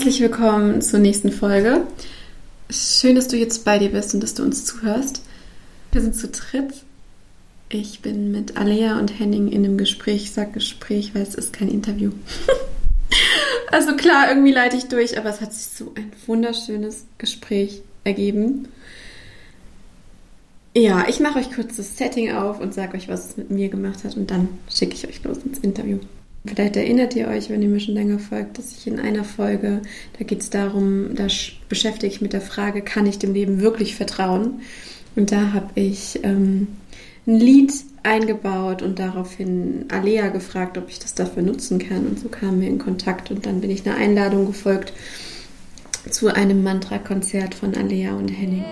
[0.00, 1.86] Herzlich willkommen zur nächsten Folge.
[2.70, 5.20] Schön, dass du jetzt bei dir bist und dass du uns zuhörst.
[5.92, 6.72] Wir sind zu dritt.
[7.68, 10.22] Ich bin mit Alea und Henning in einem Gespräch.
[10.22, 12.12] Ich sage Gespräch, weil es ist kein Interview.
[13.70, 18.68] also klar, irgendwie leite ich durch, aber es hat sich so ein wunderschönes Gespräch ergeben.
[20.74, 23.68] Ja, ich mache euch kurz das Setting auf und sage euch, was es mit mir
[23.68, 25.98] gemacht hat und dann schicke ich euch los ins Interview.
[26.46, 29.82] Vielleicht erinnert ihr euch, wenn ihr mir schon länger folgt, dass ich in einer Folge,
[30.18, 31.26] da geht es darum, da
[31.68, 34.62] beschäftige ich mit der Frage, kann ich dem Leben wirklich vertrauen?
[35.16, 36.68] Und da habe ich ähm,
[37.26, 42.06] ein Lied eingebaut und daraufhin Alea gefragt, ob ich das dafür nutzen kann.
[42.06, 44.94] Und so kamen wir in Kontakt und dann bin ich einer Einladung gefolgt
[46.08, 48.64] zu einem Mantra-Konzert von Alea und Henning.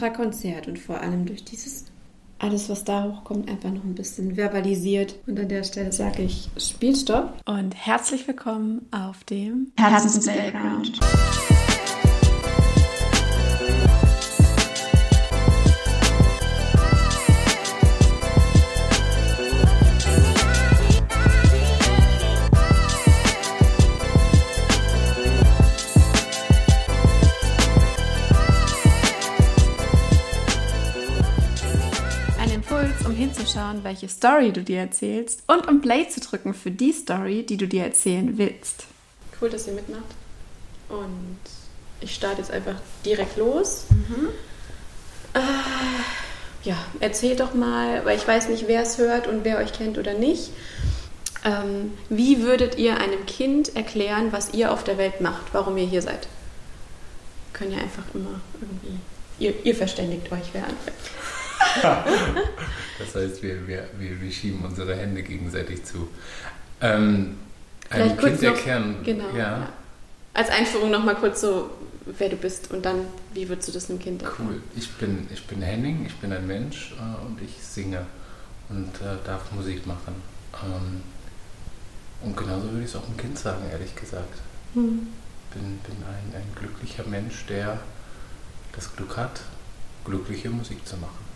[0.00, 1.86] Mantra-Konzert und vor allem durch dieses
[2.38, 5.16] alles, was da hochkommt, einfach noch ein bisschen verbalisiert.
[5.26, 11.00] Und an der Stelle sage ich Spielstopp und herzlich willkommen auf dem Herzens-Playground.
[33.48, 37.56] Hinzuschauen, welche Story du dir erzählst und um Play zu drücken für die Story, die
[37.56, 38.84] du dir erzählen willst.
[39.40, 40.02] Cool, dass ihr mitmacht.
[40.88, 41.38] Und
[42.00, 43.84] ich starte jetzt einfach direkt los.
[43.90, 44.28] Mhm.
[45.34, 49.72] Äh, ja, erzähl doch mal, weil ich weiß nicht, wer es hört und wer euch
[49.72, 50.50] kennt oder nicht.
[51.44, 55.86] Ähm, wie würdet ihr einem Kind erklären, was ihr auf der Welt macht, warum ihr
[55.86, 56.26] hier seid?
[57.52, 58.98] Können ja einfach immer irgendwie.
[59.38, 60.96] Ihr, ihr verständigt euch, wer anfängt.
[62.98, 66.08] das heißt, wir, wir, wir, wir, schieben unsere Hände gegenseitig zu.
[66.80, 67.36] Ähm,
[67.90, 68.96] einem Kind noch, erklären.
[69.04, 69.30] Genau.
[69.30, 69.38] Ja.
[69.38, 69.72] ja.
[70.34, 71.70] Als Einführung nochmal kurz so,
[72.06, 74.50] wer du bist und dann, wie würdest du das einem Kind erklären?
[74.50, 74.62] Cool.
[74.76, 78.06] Ich bin, ich bin Henning, ich bin ein Mensch äh, und ich singe
[78.68, 80.14] und äh, darf Musik machen.
[80.62, 81.02] Ähm,
[82.20, 84.38] und genauso würde ich es auch einem Kind sagen, ehrlich gesagt.
[84.74, 85.08] Hm.
[85.54, 87.78] Bin, bin ein, ein glücklicher Mensch, der
[88.74, 89.40] das Glück hat,
[90.04, 91.27] glückliche Musik zu machen.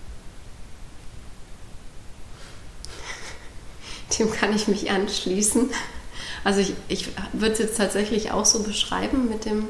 [4.18, 5.70] Dem kann ich mich anschließen.
[6.44, 9.68] Also ich, ich würde es jetzt tatsächlich auch so beschreiben mit dem,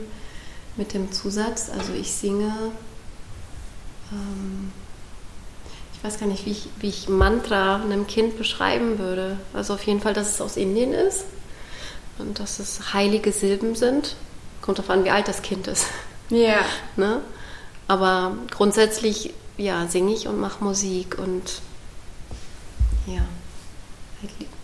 [0.76, 1.70] mit dem Zusatz.
[1.70, 2.52] Also ich singe,
[4.10, 4.72] ähm,
[5.94, 9.36] ich weiß gar nicht, wie ich, wie ich Mantra einem Kind beschreiben würde.
[9.52, 11.24] Also auf jeden Fall, dass es aus Indien ist
[12.18, 14.16] und dass es heilige Silben sind.
[14.62, 15.86] Kommt darauf an, wie alt das Kind ist.
[16.30, 16.38] Ja.
[16.38, 16.64] Yeah.
[16.96, 17.20] Ne?
[17.88, 21.60] Aber grundsätzlich, ja, singe ich und mache Musik und
[23.06, 23.22] ja.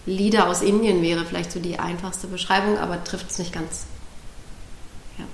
[0.07, 3.85] Lieder aus Indien wäre vielleicht so die einfachste Beschreibung, aber trifft es nicht ganz.
[5.19, 5.25] Ja.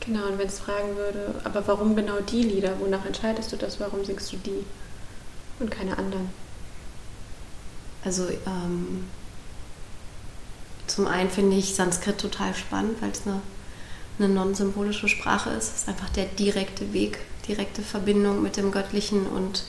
[0.00, 2.78] Genau, und wenn es fragen würde, aber warum genau die Lieder?
[2.80, 3.80] Wonach entscheidest du das?
[3.80, 4.64] Warum singst du die
[5.58, 6.30] und keine anderen?
[8.04, 9.08] Also ähm,
[10.86, 13.40] zum einen finde ich Sanskrit total spannend, weil es eine,
[14.18, 15.68] eine non-symbolische Sprache ist.
[15.70, 19.64] Es ist einfach der direkte Weg, direkte Verbindung mit dem Göttlichen und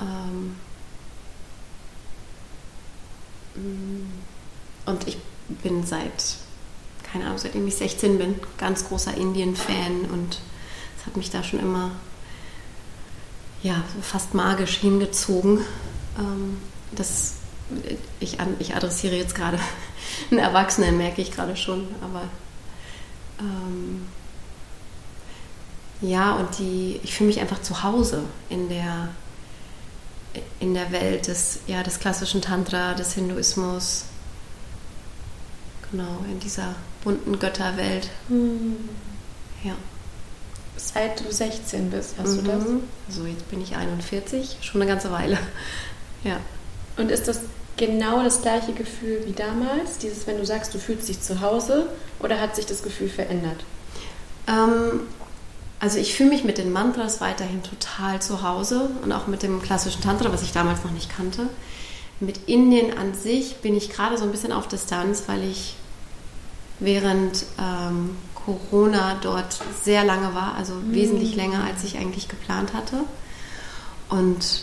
[0.00, 0.56] ähm.
[3.54, 5.18] Und ich
[5.62, 6.36] bin seit,
[7.10, 10.38] keine Ahnung, seitdem ich 16 bin, ganz großer Indien-Fan und
[10.98, 11.90] es hat mich da schon immer,
[13.62, 15.58] ja, fast magisch hingezogen.
[16.18, 16.58] Ähm,
[16.92, 17.34] das,
[18.20, 19.58] ich, ich adressiere jetzt gerade
[20.30, 22.22] einen Erwachsenen, merke ich gerade schon, aber
[23.38, 24.06] ähm,
[26.00, 29.08] ja, und die, ich fühle mich einfach zu Hause in der,
[30.60, 34.04] in der Welt des, ja, des klassischen Tantra, des Hinduismus.
[35.90, 36.74] Genau, in dieser
[37.04, 38.08] bunten Götterwelt.
[38.28, 38.76] Hm.
[39.64, 39.74] Ja.
[40.76, 42.64] Seit du 16 bist, hast du das?
[42.64, 42.82] Mhm.
[43.08, 45.38] So, jetzt bin ich 41, schon eine ganze Weile.
[46.24, 46.36] Ja.
[46.96, 47.40] Und ist das
[47.76, 49.98] genau das gleiche Gefühl wie damals?
[49.98, 51.88] Dieses, wenn du sagst, du fühlst dich zu Hause
[52.20, 53.64] oder hat sich das Gefühl verändert?
[54.46, 55.00] Ähm,
[55.82, 59.60] also ich fühle mich mit den Mantras weiterhin total zu Hause und auch mit dem
[59.60, 61.48] klassischen Tantra, was ich damals noch nicht kannte.
[62.20, 65.74] Mit Indien an sich bin ich gerade so ein bisschen auf Distanz, weil ich
[66.78, 70.94] während ähm, Corona dort sehr lange war, also Mhm.
[70.94, 72.98] wesentlich länger, als ich eigentlich geplant hatte.
[74.08, 74.62] Und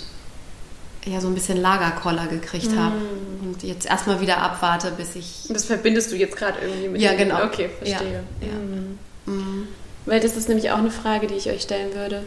[1.06, 2.96] ja, so ein bisschen Lagerkoller gekriegt habe.
[2.96, 3.48] Mhm.
[3.50, 5.48] Und jetzt erstmal wieder abwarte, bis ich.
[5.50, 7.44] Das verbindest du jetzt gerade irgendwie mit Ja, genau.
[7.44, 8.24] Okay, verstehe.
[8.42, 8.54] Ja, ja.
[8.54, 9.00] Mhm.
[9.26, 9.68] Mm,
[10.10, 12.24] Weil das ist nämlich auch eine Frage, die ich euch stellen würde.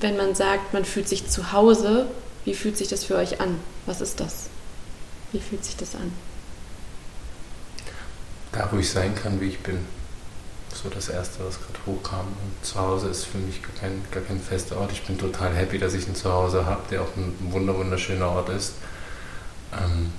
[0.00, 2.06] Wenn man sagt, man fühlt sich zu Hause,
[2.46, 3.58] wie fühlt sich das für euch an?
[3.84, 4.46] Was ist das?
[5.30, 6.14] Wie fühlt sich das an?
[8.52, 9.84] Da, wo ich sein kann, wie ich bin.
[10.72, 12.20] So das Erste, was gerade hochkam.
[12.26, 14.90] Und zu Hause ist für mich gar kein, gar kein fester Ort.
[14.92, 18.48] Ich bin total happy, dass ich ein Zuhause habe, der auch ein wunder wunderschöner Ort
[18.48, 18.72] ist.
[19.74, 20.10] Ähm,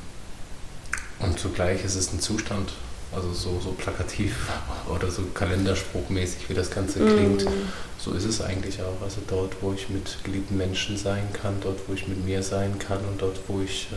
[1.17, 2.73] und zugleich ist es ein Zustand,
[3.13, 4.35] also so, so plakativ
[4.89, 7.45] oder so kalenderspruchmäßig, wie das Ganze klingt.
[7.45, 7.69] Mhm.
[7.97, 9.01] So ist es eigentlich auch.
[9.03, 12.79] Also dort, wo ich mit geliebten Menschen sein kann, dort, wo ich mit mir sein
[12.79, 13.95] kann und dort, wo ich äh,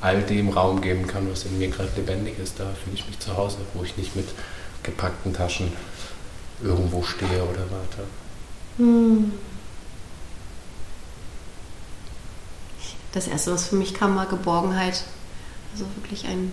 [0.00, 3.18] all dem Raum geben kann, was in mir gerade lebendig ist, da fühle ich mich
[3.18, 4.28] zu Hause, wo ich nicht mit
[4.82, 5.72] gepackten Taschen
[6.62, 8.04] irgendwo stehe oder warte.
[8.78, 9.32] Mhm.
[13.12, 15.04] Das erste, was für mich kam, war Geborgenheit.
[15.72, 16.52] Also wirklich ein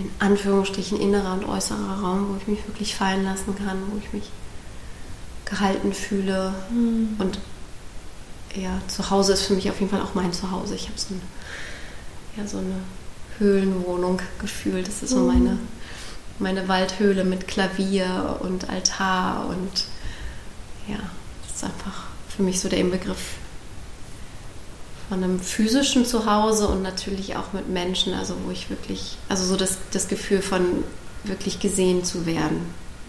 [0.00, 4.12] in Anführungsstrichen innerer und äußerer Raum, wo ich mich wirklich fallen lassen kann, wo ich
[4.12, 4.30] mich
[5.44, 6.54] gehalten fühle.
[6.70, 7.16] Mhm.
[7.18, 7.38] Und
[8.54, 10.74] ja, zu Hause ist für mich auf jeden Fall auch mein Zuhause.
[10.74, 11.20] Ich habe so, ein,
[12.36, 12.76] ja, so eine
[13.38, 14.88] Höhlenwohnung gefühlt.
[14.88, 15.26] Das ist so Mhm.
[15.26, 15.58] meine,
[16.38, 19.84] meine Waldhöhle mit Klavier und Altar und
[20.88, 20.98] ja,
[21.42, 23.34] das ist einfach für mich so der Inbegriff
[25.10, 29.56] von einem physischen Zuhause und natürlich auch mit Menschen, also wo ich wirklich, also so
[29.56, 30.84] das, das Gefühl von
[31.24, 32.60] wirklich gesehen zu werden,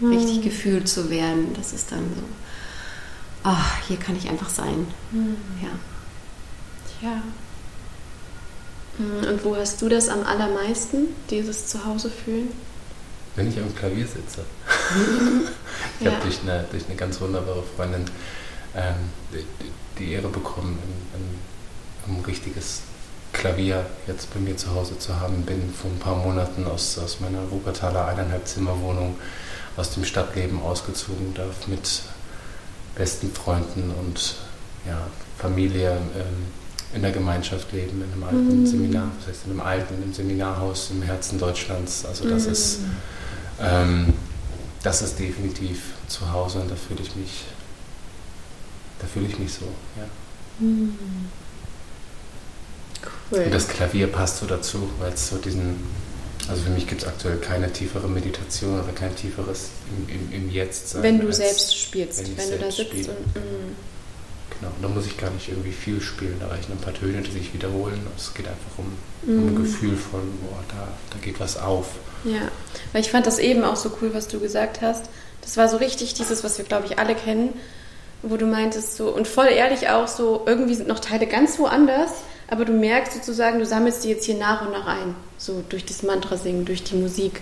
[0.02, 0.42] richtig Mhm.
[0.42, 2.22] gefühlt zu werden, das ist dann so,
[3.44, 4.86] ach, hier kann ich einfach sein.
[5.12, 5.36] Mhm.
[5.62, 7.08] Ja.
[7.08, 7.22] Ja.
[8.98, 9.28] Mhm.
[9.28, 12.48] Und wo hast du das am allermeisten, dieses Zuhause fühlen?
[13.36, 14.44] Wenn ich am Klavier sitze.
[16.00, 16.12] ich Ja.
[16.12, 18.04] habe durch eine, durch eine ganz wunderbare Freundin
[18.74, 18.94] ähm,
[19.32, 19.46] die,
[19.98, 21.51] die Ehre bekommen, ein, ein,
[22.08, 22.82] ein richtiges
[23.32, 25.42] Klavier jetzt bei mir zu Hause zu haben.
[25.42, 29.16] Bin vor ein paar Monaten aus, aus meiner Wuppertaler eineinhalb Zimmerwohnung
[29.76, 32.02] aus dem Stadtleben ausgezogen, darf mit
[32.94, 34.36] besten Freunden und
[34.86, 35.00] ja,
[35.38, 36.46] Familie ähm,
[36.94, 38.66] in der Gemeinschaft leben, in einem alten Mhm.
[38.66, 42.04] Seminar, das heißt in einem alten, in einem Seminarhaus im Herzen Deutschlands.
[42.04, 42.52] Also das Mhm.
[42.52, 42.78] ist
[43.60, 44.12] ähm,
[44.82, 47.44] das ist definitiv zu Hause und da fühle ich mich,
[48.98, 49.66] da fühle ich mich so.
[49.96, 50.04] Ja.
[50.58, 50.98] Mhm.
[53.32, 53.44] Cool.
[53.44, 55.76] Und das Klavier passt so dazu, weil es so diesen,
[56.48, 60.50] also für mich gibt es aktuell keine tiefere Meditation oder kein tieferes im, im, im
[60.50, 61.02] Jetzt sein.
[61.02, 63.76] wenn du selbst spielst, wenn wenn, ich du da selbst sitzt und mhm.
[64.60, 67.22] Genau, und da muss ich gar nicht irgendwie viel spielen, da reichen ein paar Töne,
[67.22, 68.00] die sich wiederholen.
[68.16, 68.92] Es geht einfach um,
[69.26, 69.62] um ein Mhm.
[69.64, 71.86] Gefühl von, boah, da, da geht was auf.
[72.24, 72.48] Ja,
[72.92, 75.06] weil ich fand das eben auch so cool, was du gesagt hast.
[75.40, 77.54] Das war so richtig dieses, was wir, glaube ich, alle kennen,
[78.22, 82.12] wo du meintest so, und voll ehrlich auch so, irgendwie sind noch Teile ganz woanders,
[82.52, 85.14] aber du merkst sozusagen, du sammelst die jetzt hier nach und nach ein.
[85.38, 87.40] So durch das Mantra singen, durch die Musik.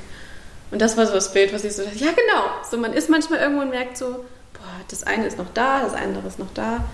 [0.70, 2.44] Und das war so das Bild, was ich so dachte, ja genau.
[2.70, 4.06] So, man ist manchmal irgendwo und merkt so,
[4.52, 6.84] boah, das eine ist noch da, das andere ist noch da.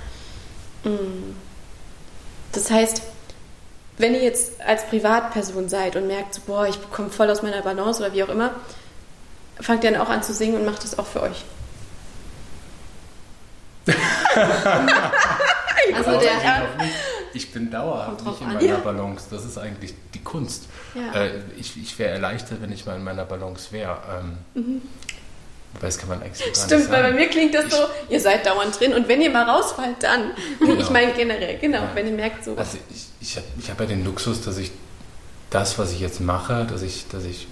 [0.84, 1.36] Mm.
[2.52, 3.02] Das heißt,
[3.98, 7.60] wenn ihr jetzt als Privatperson seid und merkt, so, boah, ich komme voll aus meiner
[7.60, 8.54] Balance oder wie auch immer,
[9.60, 11.44] fangt ihr dann auch an zu singen und macht das auch für euch.
[15.94, 16.68] Also der,
[17.36, 18.76] ich, ich bin dauerhaft nicht in meiner Ja.
[18.78, 19.26] Balance.
[19.30, 20.64] Das ist eigentlich die Kunst.
[20.94, 21.20] Ja.
[21.22, 23.98] Äh, ich ich wäre erleichtert, wenn ich mal in meiner Balance wäre.
[24.54, 24.82] Ähm,
[25.74, 26.54] Wobei, das kann man eigentlich Mhm.
[26.54, 27.14] Stimmt, nicht weil bei sagen.
[27.16, 27.76] mir klingt das so,
[28.08, 30.30] ihr seid dauernd drin und wenn ihr mal rausfallt, dann.
[30.60, 30.90] Nee, Ich Genau.
[30.92, 31.90] meine generell, genau, Ja.
[31.94, 32.56] wenn ihr merkt so.
[32.56, 34.70] Also ich, ich habe ich hab ja den Luxus, dass ich
[35.50, 37.46] das, was ich jetzt mache, dass ich, dass ich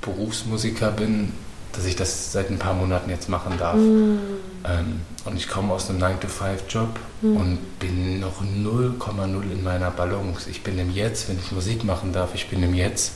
[0.00, 1.32] Berufsmusiker bin,
[1.72, 3.76] dass ich das seit ein paar Monaten jetzt machen darf.
[3.76, 4.18] Mm.
[4.64, 6.88] Ähm, und ich komme aus einem 9-to-5-Job
[7.22, 7.36] Mhm.
[7.36, 10.48] und bin noch 0,0 in meiner Balance.
[10.50, 12.34] Ich bin im Jetzt, wenn ich Musik machen darf.
[12.34, 13.12] Ich bin im Jetzt,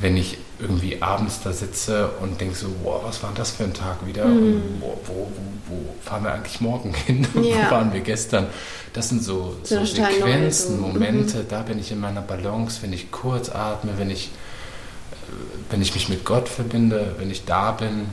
[0.00, 3.64] wenn ich irgendwie abends da sitze und denke so, wow, was war denn das für
[3.64, 4.24] ein Tag wieder?
[4.24, 5.26] Und wo, wo, wo,
[5.68, 7.26] wo fahren wir eigentlich morgen hin?
[7.34, 7.44] Mhm.
[7.44, 7.66] Ja.
[7.66, 8.46] wo waren wir gestern?
[8.92, 10.86] Das sind so, So Sequenzen, so.
[10.86, 10.92] Mhm.
[10.92, 14.30] Momente, da bin ich in meiner Balance, wenn ich kurz atme, wenn ich
[15.70, 18.06] wenn ich mich mit Gott verbinde, wenn ich da bin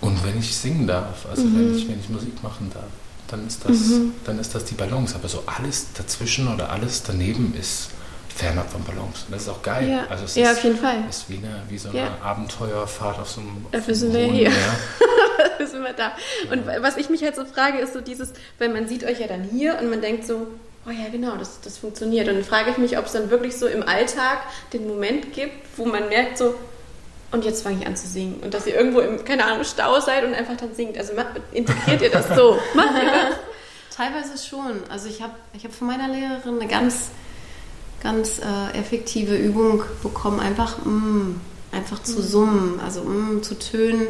[0.00, 1.58] und wenn ich singen darf, also mhm.
[1.58, 2.84] wenn, ich, wenn ich Musik machen darf,
[3.28, 4.12] dann ist, das, mhm.
[4.24, 5.14] dann ist das die Balance.
[5.14, 7.90] Aber so alles dazwischen oder alles daneben ist
[8.34, 9.24] fernab von Balance.
[9.26, 9.88] Und das ist auch geil.
[9.88, 11.04] Ja, also es ja ist, auf jeden Fall.
[11.08, 12.18] ist wie, eine, wie so eine ja.
[12.22, 14.50] Abenteuerfahrt auf so einem Dafür sind wir hier.
[15.38, 16.12] Dafür sind wir da.
[16.52, 19.26] Und was ich mich halt so frage, ist so dieses, weil man sieht euch ja
[19.26, 20.46] dann hier und man denkt so,
[20.86, 22.28] oh ja, genau, das, das funktioniert.
[22.28, 24.38] Und dann frage ich mich, ob es dann wirklich so im Alltag
[24.72, 26.54] den Moment gibt, wo man merkt so,
[27.32, 28.40] und jetzt fange ich an zu singen.
[28.42, 30.96] Und dass ihr irgendwo im, keine Ahnung, Stau seid und einfach dann singt.
[30.96, 31.12] Also
[31.52, 32.58] integriert ihr das so?
[32.74, 33.96] Macht ihr das?
[33.96, 34.82] Teilweise schon.
[34.90, 37.08] Also ich habe ich hab von meiner Lehrerin eine ganz,
[38.02, 41.40] ganz äh, effektive Übung bekommen, einfach, mm,
[41.72, 42.22] einfach zu mhm.
[42.22, 44.06] summen, also mm, zu tönen,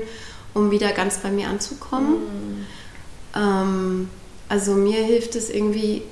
[0.55, 2.15] um wieder ganz bei mir anzukommen.
[2.15, 2.67] Mhm.
[3.35, 4.09] Ähm,
[4.49, 6.03] also mir hilft es irgendwie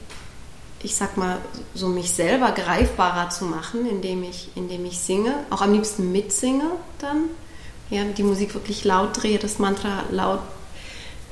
[0.85, 1.39] ich sag mal,
[1.75, 6.71] so mich selber greifbarer zu machen, indem ich, indem ich singe, auch am liebsten mitsinge
[6.99, 7.25] dann.
[7.91, 10.41] Ja, die Musik wirklich laut drehe, das Mantra laut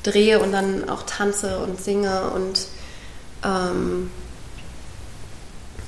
[0.03, 2.67] drehe und dann auch tanze und singe und
[3.45, 4.11] ähm,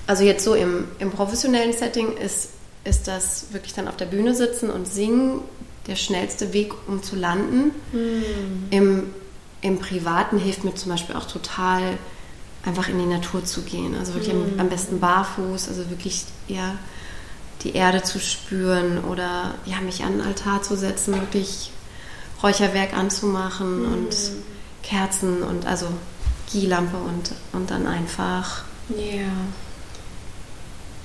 [0.07, 2.51] also jetzt so im, im professionellen Setting ist,
[2.85, 5.41] ist das wirklich dann auf der Bühne sitzen und singen
[5.87, 7.73] der schnellste Weg, um zu landen.
[7.93, 8.25] Mhm.
[8.71, 9.15] Im,
[9.61, 11.99] Im Privaten hilft mir zum Beispiel auch total
[12.67, 13.95] einfach in die Natur zu gehen.
[13.97, 14.59] Also wirklich mhm.
[14.59, 16.77] am, besten barfuß, also wirklich ja,
[17.63, 21.71] die Erde zu spüren oder ja, mich an den Altar zu setzen, wirklich
[22.43, 23.93] Räucherwerk anzumachen mhm.
[23.93, 24.17] und
[24.83, 25.87] Kerzen und also
[26.51, 29.25] Gielampe und, und dann einfach yeah.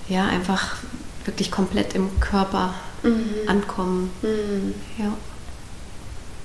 [0.09, 0.75] ja, einfach
[1.25, 2.73] wirklich komplett im Körper
[3.03, 3.47] mhm.
[3.47, 4.11] ankommen.
[4.21, 4.73] Mhm.
[4.97, 5.13] Ja.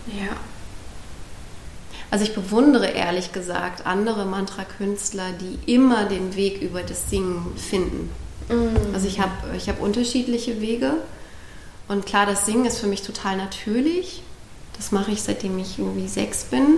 [0.07, 0.37] Ja.
[2.15, 8.09] Also ich bewundere ehrlich gesagt andere Mantra-Künstler, die immer den Weg über das Singen finden.
[8.49, 8.95] Mm.
[8.95, 10.93] Also ich habe ich hab unterschiedliche Wege.
[11.89, 14.23] Und klar, das Singen ist für mich total natürlich.
[14.77, 16.77] Das mache ich seitdem ich irgendwie sechs bin.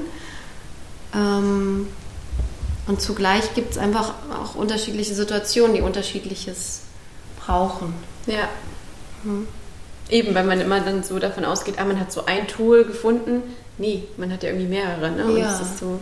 [1.15, 1.89] Ähm,
[2.87, 6.81] und zugleich gibt es einfach auch unterschiedliche Situationen, die unterschiedliches
[7.45, 7.93] brauchen.
[8.25, 8.49] Ja.
[9.23, 9.47] Hm.
[10.09, 13.43] Eben, weil man immer dann so davon ausgeht, ah, man hat so ein Tool gefunden,
[13.79, 15.27] Nee, man hat ja irgendwie mehrere, ne?
[15.27, 15.55] Und ja.
[15.55, 16.01] es ist so,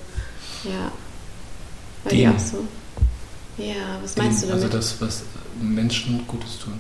[0.64, 0.93] ja.
[2.04, 2.66] Bei dir auch so.
[3.57, 4.64] Ja, was meinst du damit?
[4.64, 5.23] Also das, was
[5.61, 6.75] Menschen Gutes tun.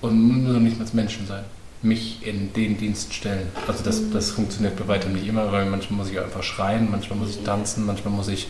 [0.00, 1.44] Und nur nicht als Menschen sein.
[1.82, 3.48] Mich in den Dienst stellen.
[3.66, 4.12] Also das, mhm.
[4.12, 7.42] das funktioniert bei weitem nicht immer, weil manchmal muss ich einfach schreien, manchmal muss ich
[7.44, 8.48] tanzen, manchmal muss ich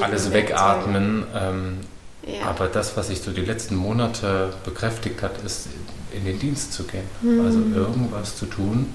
[0.00, 1.24] alles wegatmen.
[1.34, 1.78] Ähm,
[2.26, 2.46] ja.
[2.46, 5.68] Aber das, was sich so die letzten Monate bekräftigt hat, ist
[6.14, 7.04] in den Dienst zu gehen.
[7.22, 7.44] Mhm.
[7.44, 8.86] Also irgendwas zu tun,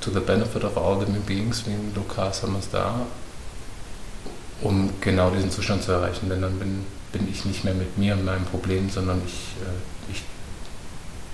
[0.00, 3.06] to the benefit of all living beings, wie Lukas haben wir es da,
[4.62, 6.28] um genau diesen Zustand zu erreichen.
[6.28, 10.12] Denn dann bin, bin ich nicht mehr mit mir und meinem Problem, sondern ich, äh,
[10.12, 10.22] ich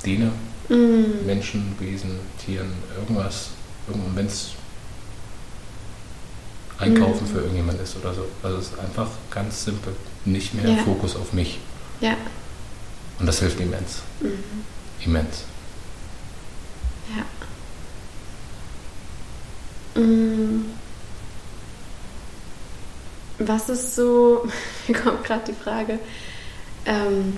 [0.05, 0.33] diene
[0.69, 1.27] mm.
[1.27, 3.51] Menschen, Wesen, Tieren, irgendwas,
[4.15, 4.51] wenn es
[6.79, 7.29] Einkaufen mm.
[7.29, 8.27] für irgendjemand ist oder so.
[8.43, 9.95] Also es ist einfach ganz simpel.
[10.25, 10.83] Nicht mehr ja.
[10.83, 11.59] Fokus auf mich.
[12.01, 12.17] Ja.
[13.19, 14.03] Und das hilft immens.
[14.21, 14.33] Mhm.
[15.05, 15.45] Immens.
[17.17, 17.25] Ja.
[19.97, 20.65] Mm.
[23.39, 24.47] Was ist so,
[24.89, 25.99] mir kommt gerade die Frage,
[26.87, 27.37] ähm,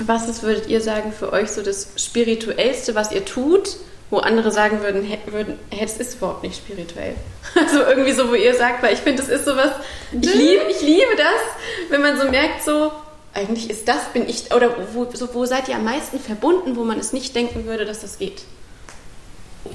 [0.00, 3.76] was ist, würdet ihr sagen, für euch so das Spirituellste, was ihr tut,
[4.10, 7.14] wo andere sagen würden, würden hey, das ist überhaupt nicht spirituell.
[7.54, 9.70] Also irgendwie so, wo ihr sagt, weil ich finde, das ist sowas,
[10.10, 12.90] ich liebe, ich liebe das, wenn man so merkt, so,
[13.32, 16.82] eigentlich ist das, bin ich, oder wo, so, wo seid ihr am meisten verbunden, wo
[16.82, 18.42] man es nicht denken würde, dass das geht?
[19.64, 19.70] Oh.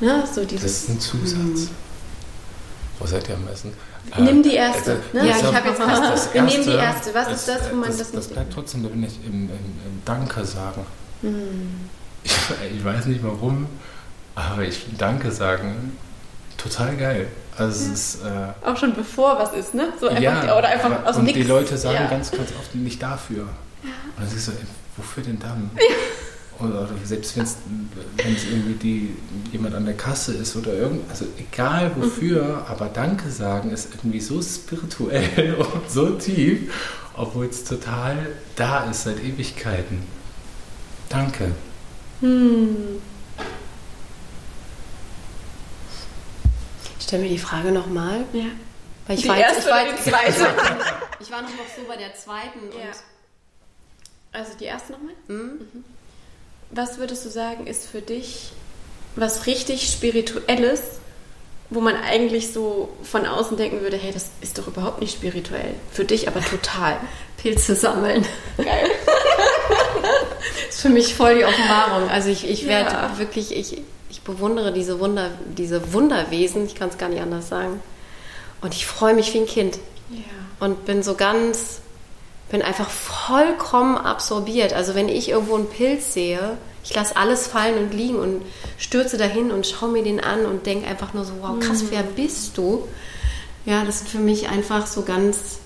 [0.00, 0.24] Ne?
[0.32, 1.36] So dieses, das ist ein Zusatz.
[1.38, 1.68] Hm.
[2.98, 3.72] Wo seid ihr am besten?
[4.18, 4.92] Nimm die erste.
[4.92, 5.28] Also, ne?
[5.28, 6.02] Ja, ich habe jetzt fast.
[6.02, 7.14] Das wir nehmen die erste.
[7.14, 9.50] Was ist das, wo man das, das, das bleibt trotzdem, da bin ich im, im,
[9.50, 10.86] im Danke sagen.
[11.22, 11.88] Hm.
[12.22, 12.32] Ich,
[12.76, 13.66] ich, weiß nicht warum,
[14.34, 15.96] aber ich Danke sagen
[16.56, 17.28] total geil.
[17.56, 17.92] Also ja.
[17.92, 19.92] es ist, äh, auch schon bevor was ist, ne?
[20.00, 21.36] So einfach, ja, oder einfach aber, aus Und nix.
[21.38, 22.10] die Leute sagen ja.
[22.10, 23.48] ganz, ganz oft nicht dafür.
[23.82, 23.90] Ja.
[24.16, 24.52] Und dann siehst du,
[24.96, 25.70] wofür denn dann?
[25.76, 25.82] Ja.
[26.60, 27.56] Oder selbst wenn es
[28.44, 29.16] irgendwie die,
[29.52, 32.66] jemand an der Kasse ist oder irgend, also egal wofür, mhm.
[32.68, 36.72] aber Danke sagen ist irgendwie so spirituell und so tief,
[37.16, 38.26] obwohl es total
[38.56, 40.02] da ist seit Ewigkeiten.
[41.08, 41.52] Danke.
[42.20, 43.00] Hm.
[46.98, 48.24] Ich stelle mir die Frage nochmal.
[48.32, 48.44] Ja.
[49.06, 50.46] Weil ich die war erste ich war, die zweite.
[51.20, 52.60] ich war noch so bei der zweiten.
[52.78, 54.38] Ja.
[54.38, 55.14] also die erste nochmal?
[55.26, 55.58] Mhm.
[55.72, 55.84] mhm.
[56.72, 58.52] Was würdest du sagen, ist für dich
[59.16, 60.80] was richtig Spirituelles,
[61.68, 65.74] wo man eigentlich so von außen denken würde, hey, das ist doch überhaupt nicht spirituell.
[65.92, 66.96] Für dich aber total.
[67.36, 68.24] Pilze sammeln.
[68.58, 68.86] Geil.
[70.68, 72.08] ist für mich voll die Offenbarung.
[72.10, 73.18] Also ich, ich werde Ja.
[73.18, 77.82] wirklich, ich, ich bewundere diese Wunder, diese Wunderwesen, ich kann es gar nicht anders sagen.
[78.60, 79.78] Und ich freue mich wie ein Kind
[80.10, 80.20] Ja.
[80.66, 81.80] und bin so ganz,
[82.50, 84.72] bin einfach vollkommen absorbiert.
[84.72, 88.42] Also wenn ich irgendwo einen Pilz sehe, ich lasse alles fallen und liegen und
[88.78, 92.02] stürze dahin und schaue mir den an und denke einfach nur so, wow, krass, wer
[92.02, 92.88] bist du?
[93.66, 95.58] Ja, das sind für mich einfach so ganz,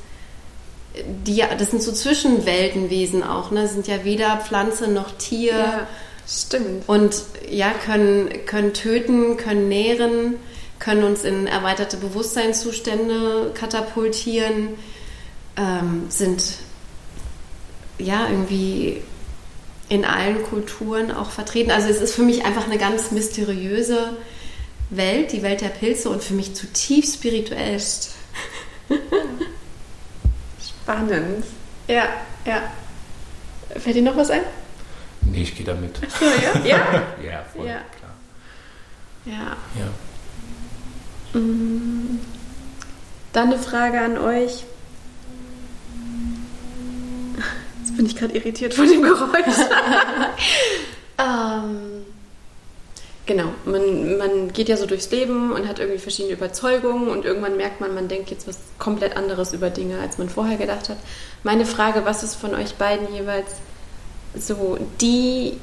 [1.26, 3.68] die, das sind so Zwischenweltenwesen auch, ne?
[3.68, 5.86] Sind ja weder Pflanze noch Tier Ja,
[6.26, 6.88] stimmt.
[6.88, 7.14] und
[7.48, 10.36] ja, können, können töten, können nähren,
[10.80, 14.70] können uns in erweiterte Bewusstseinszustände katapultieren,
[15.56, 16.42] ähm, sind
[17.98, 19.02] ja irgendwie
[19.88, 21.70] in allen Kulturen auch vertreten.
[21.70, 24.16] Also es ist für mich einfach eine ganz mysteriöse
[24.90, 27.80] Welt, die Welt der Pilze und für mich zutiefst spirituell.
[30.62, 31.44] Spannend.
[31.88, 32.08] Ja,
[32.46, 32.62] ja.
[33.78, 34.42] Fällt dir noch was ein?
[35.22, 35.96] Nee, ich gehe da mit.
[35.96, 36.60] So, ja?
[36.64, 37.02] Ja.
[37.24, 37.80] Ja, voll, Ja.
[37.98, 38.14] klar.
[39.24, 39.56] ja.
[41.34, 41.38] Ja.
[41.40, 42.20] Mm.
[43.32, 44.64] Dann eine Frage an euch.
[47.84, 49.58] Jetzt bin ich gerade irritiert von dem Geräusch.
[51.18, 52.06] ähm,
[53.26, 57.58] genau, man, man geht ja so durchs Leben und hat irgendwie verschiedene Überzeugungen und irgendwann
[57.58, 60.96] merkt man, man denkt jetzt was komplett anderes über Dinge, als man vorher gedacht hat.
[61.42, 63.50] Meine Frage, was ist von euch beiden jeweils
[64.34, 65.58] so die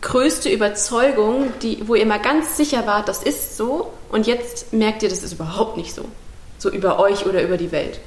[0.00, 5.02] größte Überzeugung, die, wo ihr mal ganz sicher wart, das ist so und jetzt merkt
[5.02, 6.06] ihr, das ist überhaupt nicht so.
[6.58, 8.00] So über euch oder über die Welt.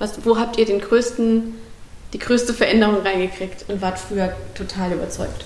[0.00, 1.54] Was, wo habt ihr den größten,
[2.12, 5.44] die größte Veränderung reingekriegt und wart früher total überzeugt?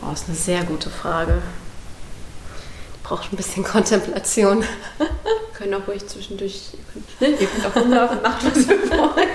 [0.00, 1.42] Boah, ist eine sehr gute Frage.
[3.02, 4.64] Braucht ein bisschen Kontemplation.
[5.54, 9.28] Können auch ruhig zwischendurch, ihr könnt, ihr könnt auch rumlaufen, macht was ihr wollt.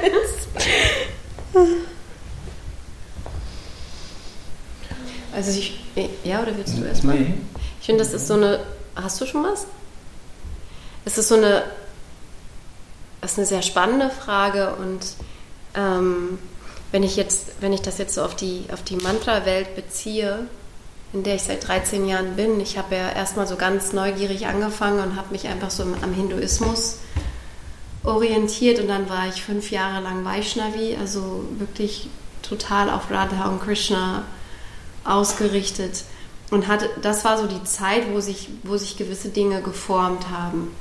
[5.31, 5.79] Also ich,
[6.23, 7.17] ja, oder willst du erstmal?
[7.17, 7.33] Nee.
[7.79, 8.59] Ich finde, das ist so eine.
[8.95, 9.67] Hast du schon was?
[11.05, 11.63] Es ist so eine.
[13.21, 15.01] Ist eine sehr spannende Frage und
[15.75, 16.39] ähm,
[16.91, 20.47] wenn ich jetzt, wenn ich das jetzt so auf die auf die Mantra-Welt beziehe,
[21.13, 24.99] in der ich seit 13 Jahren bin, ich habe ja erstmal so ganz neugierig angefangen
[24.99, 26.99] und habe mich einfach so am Hinduismus
[28.03, 32.09] orientiert und dann war ich fünf Jahre lang Vaishnavi, also wirklich
[32.41, 34.23] total auf Radha und Krishna
[35.03, 36.03] ausgerichtet.
[36.51, 40.71] Und hatte, das war so die Zeit, wo sich, wo sich gewisse Dinge geformt haben.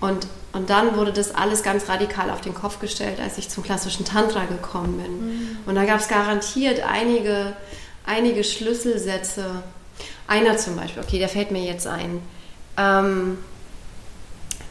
[0.00, 3.62] Und, und dann wurde das alles ganz radikal auf den Kopf gestellt, als ich zum
[3.62, 5.58] klassischen Tantra gekommen bin.
[5.66, 7.52] Und da gab es garantiert einige,
[8.04, 9.62] einige Schlüsselsätze.
[10.26, 12.22] Einer zum Beispiel, okay, der fällt mir jetzt ein.
[12.76, 13.38] Ähm,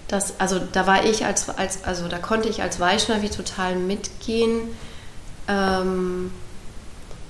[0.07, 4.61] das, also da war ich als, als, also da konnte ich als Vaishnavi total mitgehen.
[5.47, 6.31] Ähm,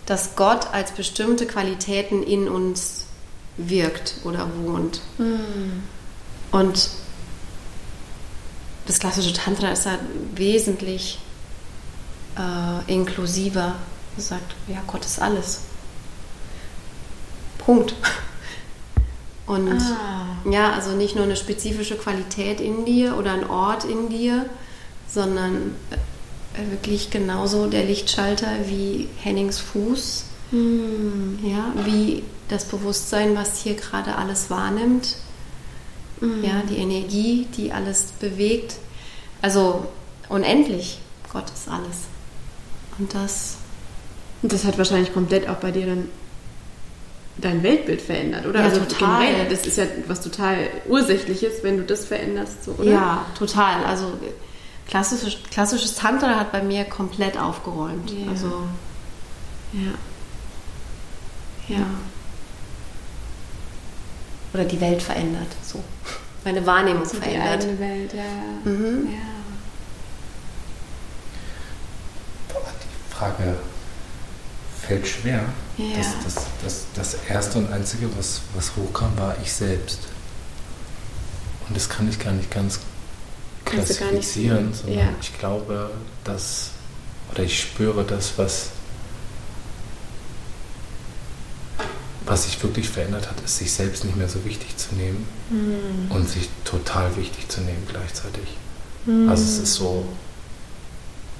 [0.09, 3.05] dass Gott als bestimmte Qualitäten in uns
[3.57, 5.01] wirkt oder wohnt.
[6.51, 6.89] Und
[8.89, 9.91] das klassische Tantra ist da
[10.34, 11.19] wesentlich
[12.36, 13.75] äh, inklusiver.
[14.17, 15.60] Es sagt, ja, Gott ist alles.
[17.60, 17.93] Punkt.
[19.45, 20.25] Und Ah.
[20.52, 24.47] ja, also nicht nur eine spezifische Qualität in dir oder ein Ort in dir,
[25.08, 31.38] sondern äh, wirklich genauso der Lichtschalter wie Hennings Fuß, Hm.
[31.43, 35.15] ja, wie das Bewusstsein, was hier gerade alles wahrnimmt,
[36.21, 38.75] ja, die Energie, die alles bewegt.
[39.41, 39.88] Also
[40.27, 40.99] unendlich,
[41.32, 42.08] Gott ist alles.
[42.97, 43.55] Und das,
[44.41, 46.10] Und das hat wahrscheinlich komplett auch bei dir dann
[47.38, 48.60] dein Weltbild verändert, oder?
[48.60, 49.25] Ja, also total.
[49.25, 52.91] generell, das ist ja was total Ursächliches, wenn du das veränderst, so, oder?
[52.91, 53.86] ja, total.
[53.86, 54.13] Also
[54.88, 58.12] klassisches, klassisches Tantra hat bei mir komplett aufgeräumt.
[58.12, 58.32] Ja.
[58.32, 58.63] Also
[59.71, 59.93] Ja.
[61.77, 61.86] Ja.
[64.53, 65.83] Oder die Welt verändert, so.
[66.43, 67.62] Meine Wahrnehmung So die verändert.
[67.63, 68.71] eigene Welt, ja.
[68.71, 69.09] Mhm.
[69.12, 69.17] ja.
[72.53, 73.57] Boah, die Frage
[74.81, 75.43] fällt schwer.
[75.77, 75.85] Ja.
[75.97, 79.99] Das, das, das, das erste und einzige, was, was hochkam, war ich selbst.
[81.67, 84.85] Und das kann ich gar nicht ganz nicht klassifizieren, sehen.
[84.85, 85.13] sondern Ja.
[85.21, 85.91] ich glaube,
[86.23, 86.71] dass,
[87.31, 88.69] oder ich spüre das, was,
[92.29, 96.11] was sich wirklich verändert hat, ist, sich selbst nicht mehr so wichtig zu nehmen Hm.
[96.15, 98.55] und sich total wichtig zu nehmen gleichzeitig.
[99.05, 99.27] Hm.
[99.27, 100.05] Also es ist so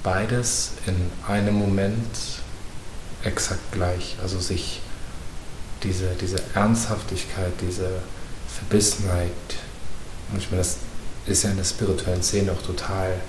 [0.02, 0.96] beides in
[1.28, 2.08] einem Moment
[3.22, 4.16] exakt gleich.
[4.20, 4.80] Also sich
[5.84, 7.88] diese, diese Ernsthaftigkeit, diese
[8.48, 9.30] Verbissenheit,
[10.32, 10.78] und ich meine, das
[11.26, 13.20] ist ja in der spirituellen Szene auch total,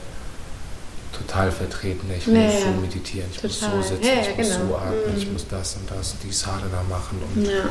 [1.22, 2.10] total vertreten.
[2.18, 2.60] Ich muss Ja, ja.
[2.62, 3.82] so meditieren, ich muss Total.
[3.84, 4.68] so sitzen, Ja, ja, ich muss genau.
[4.68, 5.34] so atmen, ich Mhm.
[5.34, 7.20] muss das und das und die Sadhana machen.
[7.36, 7.64] Und, Ja.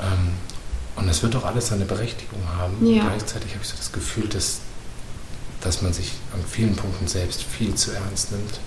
[0.00, 0.32] ähm,
[0.96, 2.74] und es wird doch alles seine Berechtigung haben.
[2.86, 3.02] Ja.
[3.02, 4.58] Und gleichzeitig habe ich so das Gefühl, dass,
[5.60, 8.60] dass man sich an vielen Punkten selbst viel zu ernst nimmt.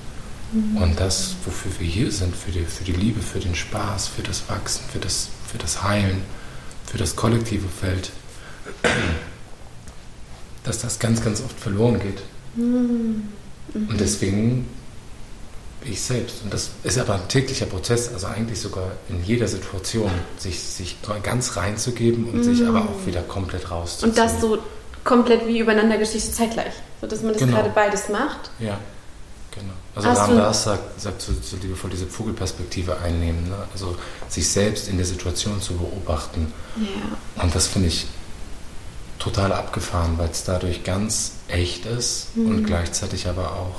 [0.53, 0.77] Mhm.
[0.77, 4.23] Und das, wofür wir hier sind, für die, für die Liebe, für den Spaß, für
[4.23, 6.21] das Wachsen, für das, für das Heilen,
[6.85, 8.11] für das kollektive Feld,
[10.63, 12.21] dass das ganz, ganz oft verloren geht.
[12.55, 13.23] Mhm.
[13.73, 14.65] Und deswegen
[15.85, 16.43] ich selbst.
[16.43, 20.97] Und das ist aber ein täglicher Prozess, also eigentlich sogar in jeder Situation, sich, sich
[21.23, 24.11] ganz reinzugeben und sich aber auch wieder komplett rauszuziehen.
[24.11, 24.57] Und das so
[25.03, 26.73] komplett wie übereinander Geschichte zeitgleich.
[27.01, 27.57] So dass man das Genau.
[27.57, 28.49] gerade beides macht.
[28.59, 28.77] Ja,
[29.51, 29.73] genau.
[29.95, 33.55] Also Hast Ram Dass sagt, sagt so, so liebevoll diese Vogelperspektive einnehmen, ne?
[33.71, 33.95] also
[34.27, 36.53] sich selbst in der Situation zu beobachten.
[36.75, 37.43] Ja.
[37.43, 38.07] Und das finde ich
[39.27, 42.47] total abgefahren, weil es dadurch ganz echt ist Mhm.
[42.47, 43.75] und gleichzeitig aber auch,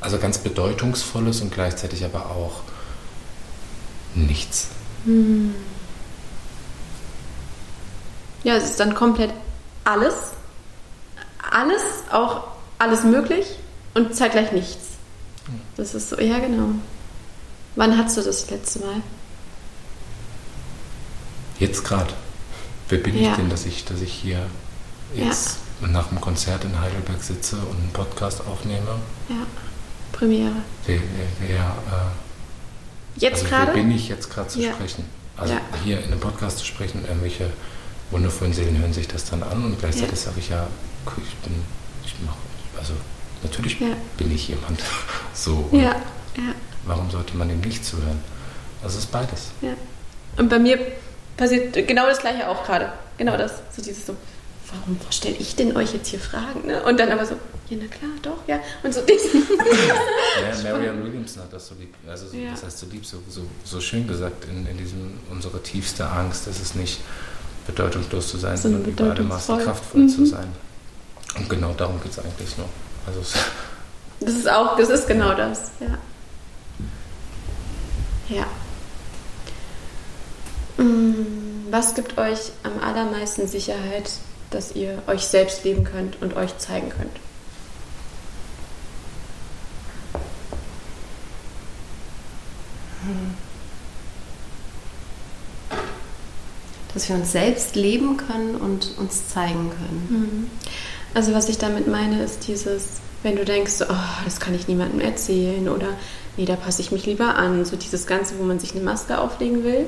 [0.00, 2.60] also ganz bedeutungsvoll ist und gleichzeitig aber auch
[4.14, 4.68] nichts.
[5.04, 5.54] Hm.
[8.44, 9.32] Ja, es ist dann komplett
[9.84, 10.14] alles.
[11.50, 12.44] Alles, auch
[12.78, 13.46] alles möglich
[13.94, 14.78] und zeitgleich nichts.
[15.76, 16.68] Das ist so, ja genau.
[17.76, 18.96] Wann hattest du das letzte Mal?
[21.58, 22.12] Jetzt gerade.
[22.88, 23.30] Wer bin Ja.
[23.30, 24.46] ich denn, dass ich, dass ich hier
[25.14, 28.86] jetzt nach dem Konzert in Heidelberg sitze und einen Podcast aufnehme?
[29.28, 29.36] Ja,
[30.12, 30.52] Premiere.
[30.86, 31.00] Wer,
[31.40, 33.66] wer, äh, Jetzt also gerade?
[33.68, 34.72] wer bin ich jetzt gerade zu Ja.
[34.72, 35.04] sprechen?
[35.36, 35.60] Also Ja.
[35.84, 37.50] hier in einem Podcast zu sprechen, irgendwelche
[38.10, 40.16] wundervollen Seelen hören sich das dann an und gleichzeitig Ja.
[40.16, 40.66] sage ich ja,
[41.06, 41.54] ich bin,
[42.04, 42.36] ich mache,
[42.78, 42.92] also
[43.42, 43.88] natürlich Ja.
[44.16, 44.80] bin ich jemand.
[45.34, 45.80] So, Ja,
[46.36, 46.52] ja,
[46.84, 48.20] warum sollte man dem nicht zuhören?
[48.84, 49.50] Also es ist beides.
[49.62, 49.72] ja.
[50.36, 50.78] Und bei mir
[51.36, 52.92] passiert genau das gleiche auch gerade.
[53.18, 53.52] Genau das.
[53.74, 54.14] So dieses so,
[54.74, 56.66] warum stelle ich denn euch jetzt hier Fragen?
[56.66, 56.82] Ne?
[56.84, 57.34] Und dann aber so,
[57.68, 58.60] ja, na klar, doch, ja.
[58.82, 59.00] Und so.
[60.62, 62.50] Ja, Marianne Williamson hat das so lieb, also so, Ja.
[62.50, 66.46] das heißt so lieb, so, so, so schön gesagt in, in diesem unsere tiefste Angst,
[66.46, 67.00] das ist nicht
[67.66, 69.64] bedeutungslos zu sein, Sondern sondern über alle Maßen bedeutungsvoll.
[69.64, 70.26] kraftvoll zu Mhm.
[70.26, 70.48] sein.
[71.38, 72.68] Und genau darum geht es eigentlich nur.
[73.06, 73.34] Also es,
[74.20, 75.98] Das ist auch, das ist genau das, ja.
[78.28, 78.46] Ja.
[80.82, 84.10] Mm, Was gibt euch am allermeisten Sicherheit,
[84.54, 87.16] dass ihr euch selbst leben könnt und euch zeigen könnt?
[96.94, 100.50] Dass wir uns selbst leben können und uns zeigen können.
[101.14, 105.00] Also was ich damit meine, ist dieses, wenn du denkst, oh, das kann ich niemandem
[105.00, 105.88] erzählen oder
[106.36, 109.18] nee, da passe ich mich lieber an, so dieses Ganze, wo man sich eine Maske
[109.18, 109.86] auflegen will.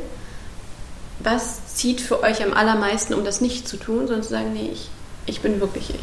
[1.20, 4.70] Was zieht für euch am allermeisten, um das nicht zu tun, sondern zu sagen, nee,
[4.72, 4.88] ich,
[5.26, 6.02] ich bin wirklich ich?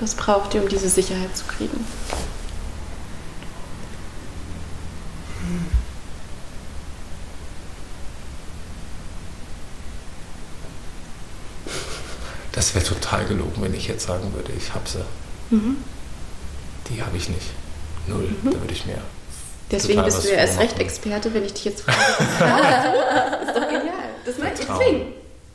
[0.00, 1.84] Was braucht ihr, um diese Sicherheit zu kriegen?
[12.56, 15.04] das wäre total gelogen, wenn ich jetzt sagen würde, ich habe sie.
[15.54, 15.76] Mhm.
[16.88, 17.50] Die habe ich nicht.
[18.06, 18.34] Null.
[18.44, 19.00] Da würde ich mir.
[19.70, 21.98] Deswegen bist du ja erst recht Experte, wenn ich dich jetzt frage.
[22.38, 23.92] das ist doch genial.
[24.24, 24.78] Das Vertrauen.
[24.80, 25.06] deswegen.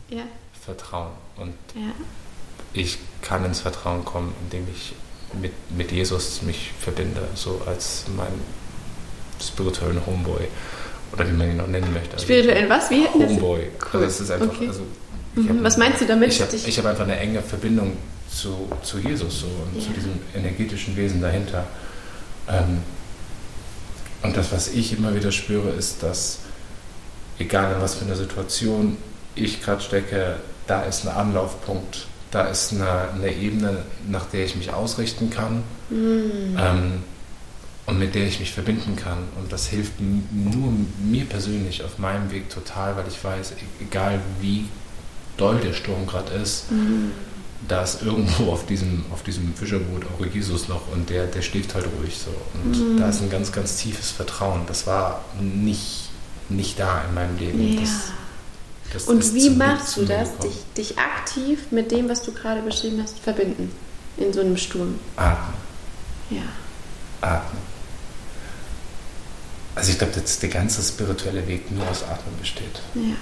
[0.10, 0.24] Ja,
[0.66, 1.12] Vertrauen.
[1.38, 1.92] Und ja.
[2.74, 4.94] ich kann ins Vertrauen kommen, indem ich
[5.42, 8.42] mit, mit Jesus mich verbinde, so als meinen
[9.42, 10.48] spirituellen Homeboy.
[11.14, 12.14] Oder wie man ihn noch nennen möchte.
[12.14, 12.90] Also Spirituellen was?
[12.90, 13.06] Wie?
[13.08, 13.68] Homeboy.
[13.94, 14.04] Cool.
[14.04, 14.68] Also es ist einfach, Okay.
[14.68, 14.82] also
[15.34, 15.64] Mhm.
[15.64, 16.34] Was meinst du damit?
[16.34, 17.96] Ich habe hab einfach eine enge Verbindung
[18.30, 19.94] zu, zu Jesus so, und zu Ja.
[19.96, 21.66] diesem energetischen Wesen dahinter.
[22.50, 22.82] Ähm,
[24.24, 26.40] und das, was ich immer wieder spüre, ist, dass
[27.40, 28.98] egal in was für einer Situation
[29.36, 30.36] ich gerade stecke,
[30.68, 35.64] da ist ein Anlaufpunkt, da ist eine, eine Ebene, nach der ich mich ausrichten kann
[35.90, 36.58] Mhm.
[36.58, 37.04] ähm,
[37.86, 39.18] und mit der ich mich verbinden kann.
[39.38, 40.72] Und das hilft nur
[41.04, 44.66] mir persönlich auf meinem Weg total, weil ich weiß, e- egal wie
[45.36, 47.12] doll der Sturm gerade ist, Mhm.
[47.68, 51.76] Da ist irgendwo auf diesem, auf diesem Fischerboot auch Jesus noch und der, der schläft
[51.76, 52.32] halt ruhig so.
[52.64, 53.00] Und Mhm.
[53.00, 54.62] da ist ein ganz, ganz tiefes Vertrauen.
[54.68, 56.10] Das war nicht,
[56.50, 57.76] nicht da in meinem Leben.
[57.76, 57.82] Ja.
[57.82, 57.90] Das,
[58.94, 63.00] das Und wie machst du das, dich, dich aktiv mit dem, was du gerade beschrieben
[63.02, 63.72] hast, verbinden?
[64.18, 65.00] In so einem Sturm.
[65.16, 65.56] Atmen.
[66.30, 66.42] Ja.
[67.22, 67.62] Atmen.
[69.76, 72.82] Also ich glaube, dass der ganze spirituelle Weg nur aus Atmen besteht.
[72.96, 73.16] Ja.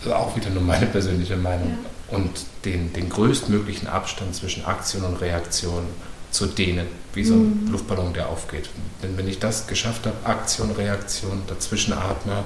[0.00, 1.70] Also auch wieder nur meine persönliche Meinung.
[1.70, 1.90] Ja.
[2.08, 2.30] Und
[2.64, 5.84] den, den größtmöglichen Abstand zwischen Aktion und Reaktion
[6.30, 7.72] zu dehnen, wie so ein Mhm.
[7.72, 8.68] Luftballon, der aufgeht.
[9.02, 12.44] Denn wenn ich das geschafft habe, Aktion, Reaktion, dazwischen atme,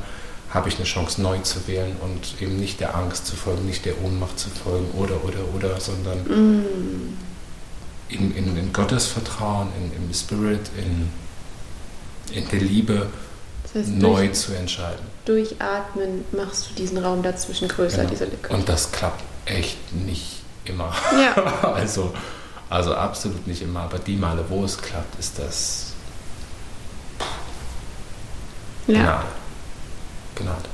[0.50, 3.84] habe ich eine Chance, neu zu wählen und eben nicht der Angst zu folgen, nicht
[3.84, 7.16] der Ohnmacht zu folgen oder, oder, oder, sondern Mhm.
[8.08, 11.10] in, in, in Gottes Vertrauen, in, im Spirit, in,
[12.34, 13.06] in der Liebe
[13.64, 15.04] das heißt, neu durch, zu entscheiden.
[15.26, 18.10] Durchatmen machst du diesen Raum dazwischen größer, genau.
[18.10, 18.52] diese Lücke.
[18.54, 20.94] Und das klappt echt nicht immer.
[21.12, 21.72] Ja.
[21.74, 22.14] also,
[22.68, 25.92] also absolut nicht immer, aber die Male, wo es klappt, ist das
[28.86, 28.94] ja.
[28.94, 29.24] Gnade.
[30.36, 30.68] Gnade.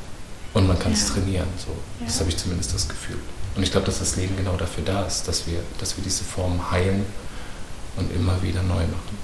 [0.54, 1.14] Und man kann es ja.
[1.14, 1.48] trainieren.
[1.58, 1.72] So.
[2.00, 2.06] Ja.
[2.06, 3.18] Das habe ich zumindest das Gefühl.
[3.56, 6.24] Und ich glaube, dass das Leben genau dafür da ist, dass wir, dass wir diese
[6.24, 7.04] Form heilen
[7.96, 9.18] und immer wieder neu machen.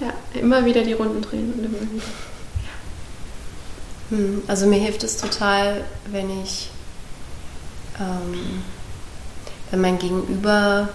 [0.00, 2.04] Ja, immer wieder die Runden drehen und immer wieder.
[4.10, 6.70] Hm, also mir hilft es total, wenn ich,
[8.00, 8.62] ähm,
[9.72, 10.88] wenn mein Gegenüber,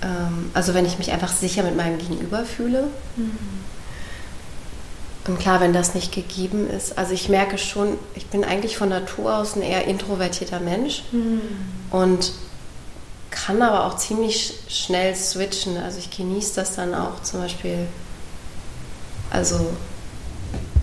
[0.00, 2.84] ähm, also wenn ich mich einfach sicher mit meinem Gegenüber fühle.
[3.16, 3.64] Mhm
[5.26, 8.90] und klar, wenn das nicht gegeben ist, also ich merke schon, ich bin eigentlich von
[8.90, 11.40] Natur aus ein eher introvertierter Mensch mhm.
[11.90, 12.32] und
[13.30, 15.78] kann aber auch ziemlich schnell switchen.
[15.78, 17.86] Also ich genieße das dann auch zum Beispiel,
[19.30, 19.66] also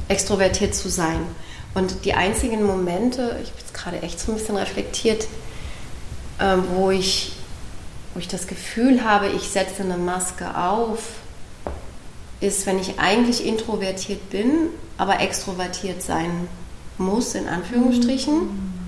[0.08, 1.20] extrovertiert zu sein.
[1.74, 5.28] Und die einzigen Momente, ich habe jetzt gerade echt so ein bisschen reflektiert,
[6.40, 7.34] äh, wo, ich,
[8.14, 11.00] wo ich das Gefühl habe, ich setze eine Maske auf,
[12.42, 16.48] ist, wenn ich eigentlich introvertiert bin, aber extrovertiert sein
[16.98, 18.34] muss, in Anführungsstrichen.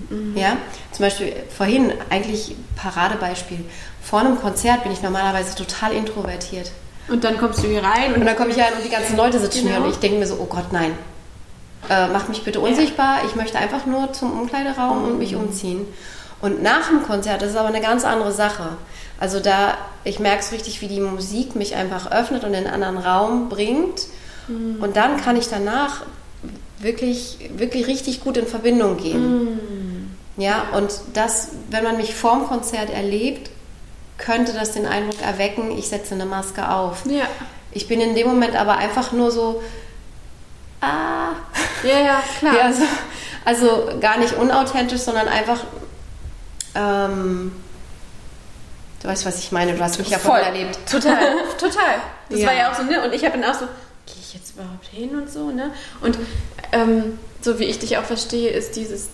[0.09, 0.37] Mhm.
[0.37, 0.57] Ja,
[0.91, 3.63] zum Beispiel vorhin eigentlich Paradebeispiel.
[4.01, 6.71] Vor einem Konzert bin ich normalerweise total introvertiert.
[7.07, 8.89] Und dann kommst du hier rein und, und dann komme ich hier rein und die
[8.89, 9.77] ganzen Leute sitzen genau.
[9.77, 10.93] hier und ich denke mir so, oh Gott, nein.
[11.89, 13.19] Äh, mach mich bitte unsichtbar.
[13.25, 15.05] Ich möchte einfach nur zum Umkleideraum mhm.
[15.05, 15.85] und mich umziehen.
[16.41, 18.69] Und nach dem Konzert, das ist aber eine ganz andere Sache.
[19.19, 22.67] Also da, ich merke es richtig, wie die Musik mich einfach öffnet und in einen
[22.67, 24.07] anderen Raum bringt.
[24.47, 24.81] Mhm.
[24.81, 26.01] Und dann kann ich danach
[26.79, 29.43] wirklich, wirklich richtig gut in Verbindung gehen.
[29.43, 29.63] Mhm.
[30.35, 33.49] Ja, und das, wenn man mich vorm Konzert erlebt,
[34.17, 37.03] könnte das den Eindruck erwecken, ich setze eine Maske auf.
[37.05, 37.27] Ja.
[37.71, 39.61] Ich bin in dem Moment aber einfach nur so,
[40.83, 41.35] ah.
[41.83, 42.55] Ja, ja, klar.
[42.55, 42.83] Ja, also,
[43.45, 45.59] also gar nicht unauthentisch, sondern einfach
[46.75, 47.51] ähm,
[49.03, 49.73] Du weißt, was ich meine.
[49.73, 50.79] Du hast mich ja voll erlebt.
[50.89, 52.01] Total, total.
[52.29, 52.47] Das ja.
[52.47, 53.03] war ja auch so, ne?
[53.03, 53.65] Und ich habe dann auch so,
[54.05, 55.71] gehe ich jetzt überhaupt hin und so, ne?
[55.99, 56.17] Und
[56.71, 59.09] ähm, so wie ich dich auch verstehe, ist dieses,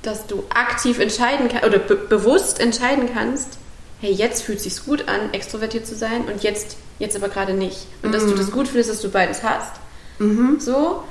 [0.00, 3.58] dass du aktiv entscheiden kannst oder be bewusst entscheiden kannst,
[4.00, 7.52] hey, jetzt fühlt es sich gut an, extrovertiert zu sein und jetzt, jetzt aber gerade
[7.52, 7.86] nicht.
[8.02, 8.12] Und mhm.
[8.12, 8.38] dass du mhm.
[8.38, 9.72] das gut findest, dass du beides hast.
[10.20, 10.58] Mhm.
[10.58, 11.04] So.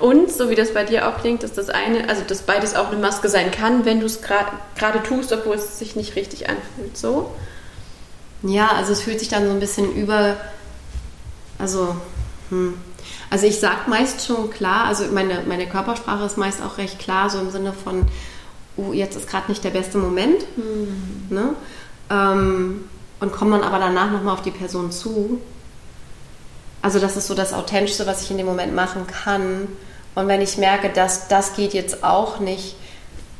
[0.00, 2.90] Und, so wie das bei dir auch klingt, dass das eine, also dass beides auch
[2.90, 6.96] eine Maske sein kann, wenn du es gerade tust, obwohl es sich nicht richtig anfühlt.
[6.96, 7.30] So?
[8.42, 10.36] Ja, also es fühlt sich dann so ein bisschen über,
[11.58, 11.96] also,
[12.50, 12.74] hm.
[13.30, 17.30] also ich sag meist schon klar, also meine, meine Körpersprache ist meist auch recht klar,
[17.30, 18.06] so im Sinne von,
[18.76, 20.42] uh, jetzt ist gerade nicht der beste Moment.
[20.56, 21.26] Hm.
[21.30, 21.54] Ne?
[22.10, 22.84] Ähm,
[23.20, 25.40] und komme dann aber danach nochmal auf die Person zu
[26.84, 29.68] also das ist so das Authentischste, was ich in dem Moment machen kann.
[30.14, 32.76] Und wenn ich merke, dass das geht jetzt auch nicht,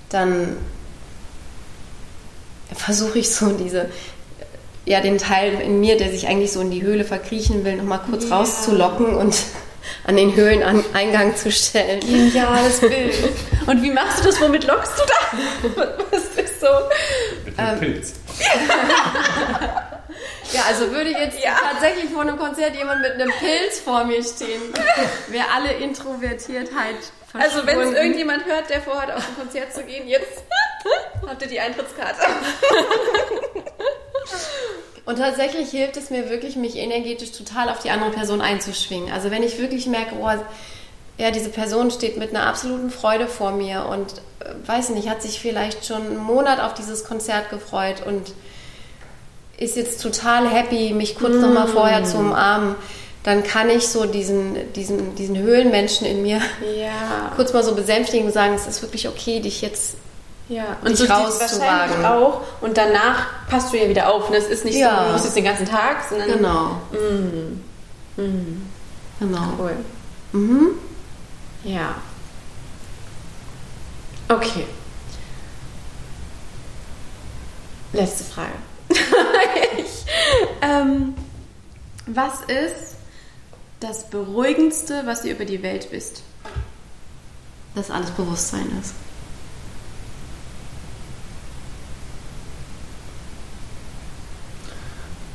[0.08, 0.56] dann
[2.74, 3.90] versuche ich so diese,
[4.86, 8.00] ja, den Teil in mir, der sich eigentlich so in die Höhle verkriechen will, nochmal
[8.08, 8.38] kurz yeah.
[8.38, 9.36] rauszulocken und
[10.06, 12.00] an den Höhleneingang zu stellen.
[12.00, 13.14] Geniales Bild.
[13.66, 14.40] Und wie machst du das?
[14.40, 15.86] Womit lockst du da?
[16.10, 16.66] Was ist so?
[17.44, 18.14] Mit dem ähm, Pilz.
[20.54, 21.56] Ja, also würde jetzt ja.
[21.72, 24.62] tatsächlich vor einem Konzert jemand mit einem Pilz vor mir stehen,
[25.28, 26.96] wäre alle Introvertiertheit
[27.32, 30.44] Also wenn es irgendjemand hört, der vorhat, auf ein Konzert zu gehen, jetzt
[31.26, 32.20] habt ihr die Eintrittskarte.
[35.06, 39.12] Und tatsächlich hilft es mir wirklich, mich energetisch total auf die andere Person einzuschwingen.
[39.12, 40.30] Also wenn ich wirklich merke, oh,
[41.18, 45.20] ja, diese Person steht mit einer absoluten Freude vor mir und äh, weiß nicht, hat
[45.22, 48.32] sich vielleicht schon einen Monat auf dieses Konzert gefreut und
[49.58, 51.40] ist jetzt total happy, mich kurz mm.
[51.40, 52.74] nochmal vorher zu umarmen,
[53.22, 56.40] dann kann ich so diesen, diesen, diesen Höhlenmenschen in mir
[56.76, 57.32] ja.
[57.36, 59.94] kurz mal so besänftigen und sagen, es ist wirklich okay, dich jetzt
[60.48, 62.04] ja, und dich so rauszuwagen.
[62.04, 62.42] auch.
[62.60, 64.28] Und danach passt du ja wieder auf.
[64.28, 64.98] Und es ist nicht ja.
[64.98, 66.32] so, du musst jetzt den ganzen Tag, sondern.
[66.32, 66.80] Genau.
[66.92, 68.20] Mm.
[68.20, 68.70] Mm.
[69.20, 69.54] Genau.
[69.58, 69.76] Cool.
[70.32, 70.70] Mhm.
[71.64, 71.94] Ja.
[74.28, 74.66] Okay.
[77.92, 78.52] Letzte Frage.
[78.88, 80.04] Ich,
[80.62, 81.14] ähm,
[82.06, 82.96] was ist
[83.80, 86.22] das Beruhigendste, was du über die Welt bist?
[87.74, 88.94] Dass alles Bewusstsein ist.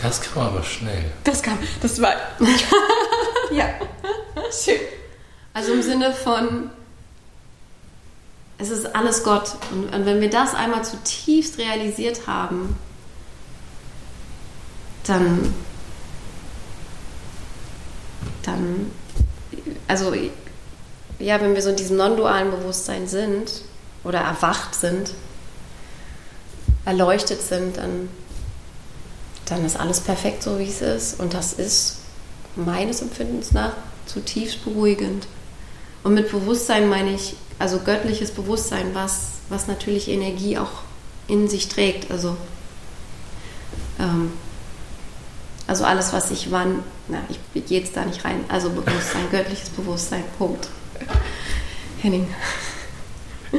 [0.02, 1.12] Das kam aber schnell.
[1.26, 2.14] Das kam, das war.
[3.52, 3.66] ja,
[4.64, 4.80] schön.
[5.54, 6.70] Also im Sinne von,
[8.58, 9.56] es ist alles Gott.
[9.72, 12.78] Und, und wenn wir das einmal zutiefst realisiert haben,
[15.04, 15.54] dann,
[18.44, 18.92] dann,
[19.88, 20.14] also
[21.20, 23.62] ja, wenn wir so in diesem non-dualen Bewusstsein sind
[24.04, 25.12] oder erwacht sind,
[26.86, 28.10] erleuchtet sind, dann,
[29.46, 31.20] dann ist alles perfekt so, wie es ist.
[31.20, 31.98] Und das ist
[32.56, 33.74] meines Empfindens nach
[34.06, 35.28] zutiefst beruhigend.
[36.04, 40.84] Und mit Bewusstsein meine ich, also göttliches Bewusstsein, was, was natürlich Energie auch
[41.28, 42.10] in sich trägt.
[42.10, 42.38] Also,
[44.00, 44.32] ähm,
[45.70, 48.44] also alles, was ich wann, na, ich gehe jetzt da nicht rein.
[48.48, 50.68] Also Bewusstsein, göttliches Bewusstsein, Punkt.
[52.02, 52.28] Henning.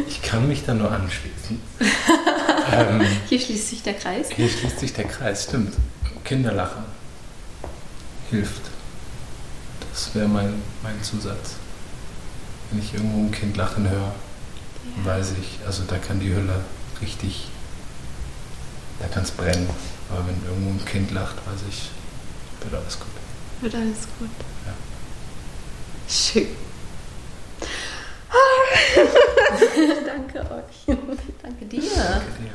[0.08, 1.60] Ich kann mich da nur anschließen.
[2.72, 4.28] ähm, hier schließt sich der Kreis.
[4.34, 5.74] Hier schließt sich der Kreis, stimmt.
[6.24, 6.82] Kinderlachen
[8.30, 8.62] hilft.
[9.92, 11.54] Das wäre mein, mein Zusatz.
[12.70, 15.04] Wenn ich irgendwo ein Kind lachen höre, ja.
[15.04, 16.60] weiß ich, also da kann die Hülle
[17.00, 17.48] richtig,
[18.98, 19.70] da kann es brennen.
[20.08, 21.90] Aber wenn irgendwo ein Kind lacht, weiß ich,
[22.62, 23.08] wird alles gut.
[23.60, 24.30] Wird alles gut.
[24.66, 24.74] Ja.
[26.08, 26.48] Schön.
[30.06, 30.96] Danke euch.
[31.42, 31.80] Danke dir.
[31.80, 32.54] Danke dir.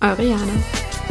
[0.00, 0.10] Ja.
[0.10, 1.03] Eure Jana.